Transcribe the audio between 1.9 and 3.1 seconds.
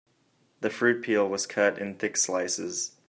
thick slices.